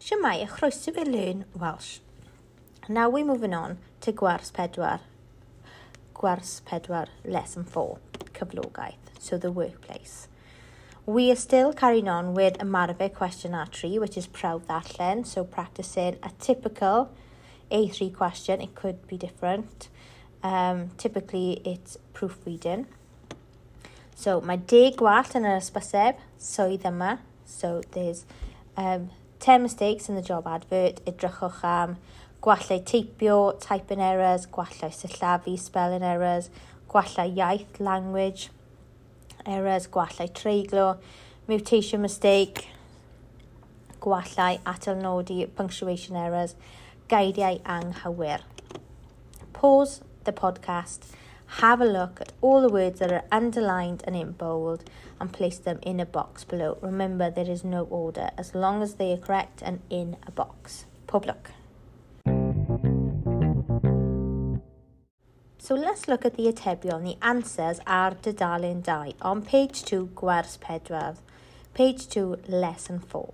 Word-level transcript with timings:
Siamai 0.00 0.42
a 0.42 0.46
chroeso 0.46 0.92
fe 0.92 1.04
Learn 1.04 1.44
Welsh. 1.54 2.00
Now 2.88 3.08
we're 3.08 3.24
moving 3.24 3.54
on 3.54 3.78
to 4.00 4.12
Gwers 4.12 4.50
Pedwar. 4.50 4.98
Gwers 6.14 6.62
Pedwar, 6.62 7.06
Lesson 7.24 7.62
4, 7.62 7.98
Cyflogaeth, 8.32 8.94
so 9.20 9.38
the 9.38 9.52
workplace. 9.52 10.26
We 11.06 11.30
are 11.30 11.36
still 11.36 11.72
carrying 11.72 12.08
on 12.08 12.34
with 12.34 12.58
Ymarfer 12.58 13.14
question 13.14 13.52
R3, 13.52 14.00
which 14.00 14.16
is 14.16 14.26
Prawf 14.26 14.66
Ddarllen, 14.66 15.24
so 15.24 15.44
practicing 15.44 16.18
a 16.24 16.30
typical 16.40 17.12
A3 17.70 18.12
question, 18.12 18.60
it 18.60 18.74
could 18.74 19.06
be 19.06 19.16
different. 19.16 19.88
Um, 20.42 20.90
typically, 20.98 21.62
it's 21.64 21.98
proofreading. 22.14 22.88
So 24.22 24.36
mae 24.46 24.60
deg 24.70 25.00
gwallt 25.00 25.32
yn 25.34 25.48
yr 25.50 25.56
ysbyseb, 25.58 26.20
swydd 26.38 26.84
yma. 26.86 27.16
So 27.44 27.80
there's 27.90 28.20
um, 28.76 29.08
10 29.40 29.64
mistakes 29.64 30.08
in 30.08 30.14
the 30.14 30.22
job 30.22 30.46
advert. 30.46 31.00
Edrychwch 31.10 31.64
am 31.66 31.96
gwallau 32.44 32.78
teipio, 32.86 33.38
typing 33.58 33.98
errors, 34.00 34.46
gwallau 34.46 34.92
sillafu, 34.94 35.56
spelling 35.58 36.06
errors, 36.06 36.50
gwallau 36.92 37.26
iaith, 37.34 37.80
language, 37.80 38.50
errors, 39.44 39.88
gwallau 39.88 40.28
treiglo, 40.38 40.86
mutation 41.48 42.00
mistake, 42.06 42.68
gwallau 43.98 44.60
atalnodi, 44.62 45.48
punctuation 45.56 46.14
errors, 46.14 46.54
gaidiau 47.10 47.58
anghywir. 47.66 48.46
Pause 49.52 50.04
the 50.22 50.32
podcast 50.32 51.10
have 51.60 51.82
a 51.82 51.84
look 51.84 52.18
at 52.20 52.32
all 52.40 52.62
the 52.62 52.68
words 52.68 52.98
that 53.00 53.12
are 53.12 53.24
underlined 53.30 54.02
and 54.06 54.16
in 54.16 54.32
bold 54.32 54.88
and 55.20 55.32
place 55.32 55.58
them 55.58 55.78
in 55.82 56.00
a 56.00 56.06
box 56.06 56.44
below. 56.44 56.78
Remember, 56.80 57.30
there 57.30 57.50
is 57.50 57.62
no 57.62 57.84
order 57.84 58.30
as 58.38 58.54
long 58.54 58.82
as 58.82 58.94
they 58.94 59.12
are 59.12 59.18
correct 59.18 59.60
and 59.62 59.80
in 59.90 60.16
a 60.26 60.30
box. 60.30 60.86
Public. 61.06 61.50
So 65.58 65.74
let's 65.74 66.08
look 66.08 66.24
at 66.24 66.36
the 66.36 66.50
atebion, 66.50 67.04
the 67.04 67.24
answers 67.24 67.80
are 67.86 68.12
dudalen 68.12 68.82
2 68.82 69.16
on 69.20 69.42
page 69.42 69.84
2 69.84 70.10
gwers 70.14 70.58
pedwar, 70.58 71.16
page 71.74 72.08
2 72.08 72.38
lesson 72.48 72.98
4. 72.98 73.32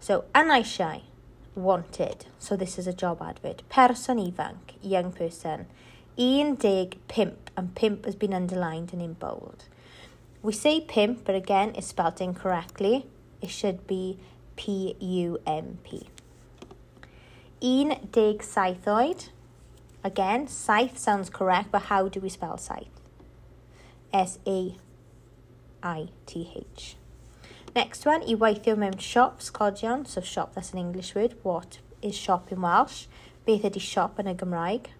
So 0.00 0.26
anaisiau, 0.34 1.00
wanted, 1.56 2.26
so 2.38 2.56
this 2.56 2.78
is 2.78 2.86
a 2.86 2.92
job 2.92 3.20
advert, 3.22 3.68
person 3.68 4.18
ifanc, 4.18 4.76
young 4.82 5.10
person, 5.12 5.66
11 6.18 6.94
pimp, 7.06 7.50
and 7.56 7.74
pimp 7.76 8.04
has 8.04 8.16
been 8.16 8.34
underlined 8.34 8.92
and 8.92 9.00
in 9.00 9.12
bold. 9.12 9.64
We 10.42 10.52
say 10.52 10.80
pimp, 10.80 11.24
but 11.24 11.36
again, 11.36 11.72
it's 11.76 11.86
spelled 11.86 12.20
incorrectly. 12.20 13.06
It 13.40 13.50
should 13.50 13.86
be 13.86 14.18
P-U-M-P. 14.56 16.08
Un 17.62 18.08
dig 18.10 18.42
saithoid. 18.42 19.28
Again, 20.02 20.48
saith 20.48 20.98
sounds 20.98 21.30
correct, 21.30 21.70
but 21.70 21.82
how 21.82 22.08
do 22.08 22.18
we 22.18 22.28
spell 22.28 22.58
saith? 22.58 22.88
S-A-I-T-H. 24.12 24.76
Next 27.76 28.06
one, 28.06 28.22
i 28.22 28.34
weithio 28.34 28.76
mewn 28.76 28.94
siop, 28.94 29.38
sgodion, 29.38 30.06
so 30.06 30.20
shop, 30.20 30.54
that's 30.54 30.72
an 30.72 30.78
English 30.78 31.14
word. 31.14 31.36
What 31.44 31.78
is 32.02 32.16
shop 32.16 32.50
in 32.50 32.62
Welsh? 32.62 33.06
Beth 33.46 33.62
ydy 33.62 33.78
siop 33.78 34.18
yn 34.18 34.26
y 34.32 34.34
Gymraeg? 34.34 34.90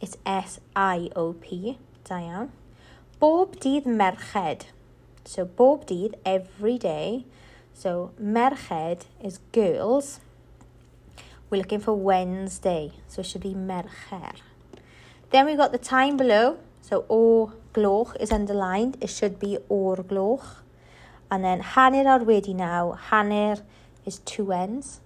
It's 0.00 0.16
S-I-O-P, 0.24 1.78
da 2.04 2.14
iawn. 2.14 2.50
Bob 3.18 3.58
dydd 3.58 3.84
merched. 3.84 4.66
So 5.24 5.44
bob 5.44 5.86
dydd, 5.86 6.14
every 6.24 6.78
day. 6.78 7.24
So 7.74 8.12
merched 8.20 9.06
is 9.20 9.40
girls. 9.52 10.20
We're 11.50 11.62
looking 11.62 11.80
for 11.80 11.94
Wednesday, 11.94 12.92
so 13.08 13.20
it 13.20 13.26
should 13.26 13.42
be 13.42 13.54
mercher. 13.54 14.34
Then 15.30 15.46
we've 15.46 15.56
got 15.56 15.72
the 15.72 15.78
time 15.78 16.16
below. 16.16 16.58
So 16.80 17.04
o'r 17.10 17.54
gloch 17.74 18.16
is 18.20 18.30
underlined. 18.30 18.96
It 19.00 19.10
should 19.10 19.40
be 19.40 19.58
o'r 19.68 20.04
gloch. 20.04 20.62
And 21.30 21.44
then 21.44 21.60
hanner 21.60 22.08
ar 22.08 22.20
wedi 22.20 22.54
naw. 22.54 22.92
Hanner 22.92 23.62
is 24.06 24.20
two 24.20 24.52
ends. 24.52 25.00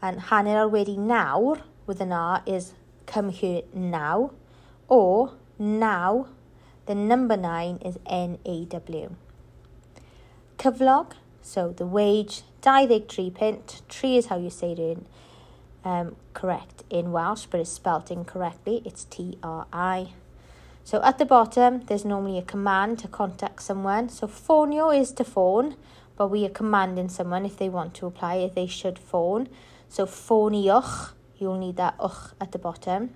And 0.00 0.20
hanner 0.20 0.58
ar 0.58 0.68
wedi 0.68 0.96
nawr 0.96 1.62
with 1.86 2.00
an 2.00 2.12
R 2.12 2.42
is 2.46 2.72
come 3.08 3.30
here 3.30 3.62
now, 3.72 4.30
or 4.86 5.34
now, 5.58 6.28
the 6.86 6.94
number 6.94 7.36
nine 7.36 7.78
is 7.84 7.98
n 8.06 8.38
a 8.44 8.64
w 8.66 9.16
Cyflog, 10.58 11.12
so 11.42 11.72
the 11.72 11.86
wage, 11.86 12.42
dau 12.60 12.86
tree 13.08 13.30
pint, 13.30 13.82
tree 13.88 14.16
is 14.18 14.26
how 14.26 14.38
you 14.38 14.50
say 14.50 14.72
it 14.72 14.78
in 14.78 15.06
um, 15.84 16.16
correct 16.34 16.84
in 16.90 17.12
Welsh, 17.12 17.46
but 17.50 17.60
it's 17.60 17.70
spelt 17.70 18.10
incorrectly. 18.10 18.82
It's 18.84 19.04
T 19.04 19.38
R 19.42 19.66
I. 19.72 20.12
So 20.84 21.02
at 21.02 21.18
the 21.18 21.24
bottom, 21.24 21.84
there's 21.86 22.04
normally 22.04 22.38
a 22.38 22.42
command 22.42 22.98
to 23.00 23.08
contact 23.08 23.62
someone. 23.62 24.08
So 24.08 24.26
phonio 24.26 24.90
is 24.90 25.12
to 25.12 25.24
phone, 25.24 25.76
but 26.16 26.28
we 26.28 26.44
are 26.46 26.50
commanding 26.50 27.08
someone 27.08 27.44
if 27.46 27.56
they 27.56 27.68
want 27.68 27.94
to 27.94 28.06
apply, 28.06 28.36
if 28.36 28.54
they 28.54 28.66
should 28.66 28.98
phone. 28.98 29.48
So 29.88 30.06
phoniwch 30.06 31.12
you'll 31.38 31.58
need 31.58 31.76
that 31.76 31.94
uch 31.98 32.32
at 32.40 32.52
the 32.52 32.58
bottom. 32.58 33.10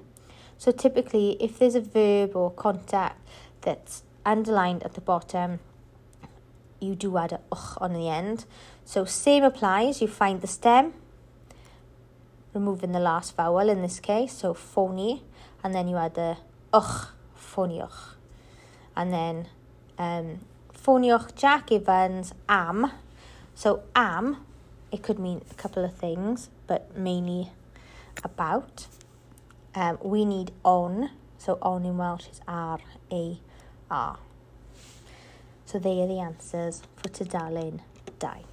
So 0.59 0.71
typically, 0.71 1.37
if 1.41 1.59
there's 1.59 1.75
a 1.75 1.81
verb 1.81 2.37
or 2.37 2.51
contact 2.51 3.19
that's 3.61 4.03
underlined 4.25 4.83
at 4.85 4.95
the 4.95 5.01
bottom, 5.01 5.59
you 6.81 6.95
do 6.95 7.17
add 7.19 7.33
a 7.33 7.41
uch 7.51 7.77
on 7.79 7.93
the 7.93 8.09
end. 8.09 8.45
So 8.85 9.05
same 9.05 9.45
applies, 9.45 10.01
you 10.01 10.09
find 10.09 10.41
the 10.41 10.47
stem, 10.47 10.95
removing 12.55 12.93
the 12.93 13.01
last 13.01 13.37
vowel 13.37 13.69
in 13.69 13.83
this 13.83 14.01
case, 14.01 14.33
so 14.33 14.55
phony, 14.55 15.23
and 15.63 15.75
then 15.75 15.89
you 15.89 15.97
add 15.97 16.15
the 16.15 16.37
ugh, 16.73 17.09
phoniwch. 17.37 18.17
And 18.97 19.13
then 19.13 19.49
um, 19.99 20.41
phoniwch 20.73 21.35
Jack 21.35 21.73
Evans 21.73 22.35
am. 22.49 22.93
So 23.55 23.83
am, 23.95 24.45
it 24.91 25.03
could 25.03 25.19
mean 25.19 25.43
a 25.51 25.55
couple 25.55 25.85
of 25.85 25.95
things, 25.95 26.51
but 26.67 26.97
mainly 26.97 27.53
about. 28.25 28.87
Um, 29.75 29.99
we 30.03 30.25
need 30.25 30.53
on, 30.65 31.11
so 31.39 31.59
on 31.63 31.85
in 31.85 31.97
Welsh 31.97 32.29
is 32.29 32.41
R, 32.47 32.79
A, 33.11 33.39
R. 33.91 34.19
So 35.65 35.79
they 35.79 36.03
are 36.03 36.07
the 36.07 36.21
answers 36.21 36.83
for 36.97 37.09
tudalen 37.09 37.81
2. 38.21 38.52